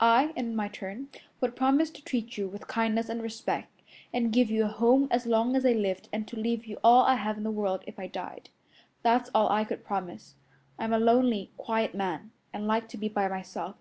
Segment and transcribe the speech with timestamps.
[0.00, 1.08] I, in my turn,
[1.40, 3.80] would promise to treat you with kindness and respect,
[4.12, 7.04] and give you a home as long as I lived and to leave you all
[7.04, 8.50] I have in the world if I died.
[9.02, 10.34] That's all I could promise.
[10.78, 13.76] I'm a lonely, quiet man, and like to be by myself.